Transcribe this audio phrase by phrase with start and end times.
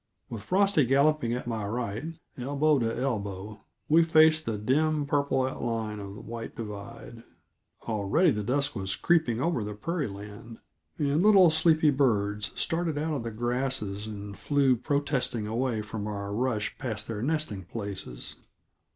[0.29, 5.99] With Frosty galloping at my right, elbow to elbow, we faced the dim, purple outline
[5.99, 7.21] of White Divide.
[7.87, 10.57] Already the dusk was creeping over the prairie land,
[10.97, 16.33] and little sleepy birds started out of the grasses and flew protesting away from our
[16.33, 18.37] rush past their nesting places.